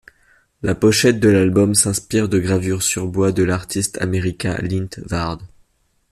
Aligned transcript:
La 0.63 0.73
pochette 0.73 1.19
de 1.19 1.29
l'album 1.29 1.75
s'inspire 1.75 2.27
de 2.27 2.39
gravures 2.39 2.81
sur 2.81 3.05
bois 3.05 3.31
de 3.31 3.43
l'artiste 3.43 4.01
américain 4.01 4.57
Lynd 4.59 4.89
Ward. 5.11 5.43